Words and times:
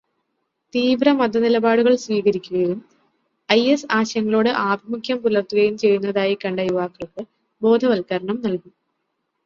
തീവ്രമതനിലപാടുകൾ 0.73 1.95
സ്വീകരിക്കുകയും 1.95 2.79
ഐഎസ് 3.49 3.87
ആശയങ്ങളോട് 3.91 4.49
ആഭിമുഖ്യം 4.65 5.21
പുലർത്തുകയും 5.21 5.77
ചെയ്യുന്നതായി 5.77 6.37
കണ്ട 6.45 6.59
യുവാക്കൾക്ക് 6.69 7.23
ബോധവത്കരണം 7.61 8.39
നൽകും. 8.41 8.73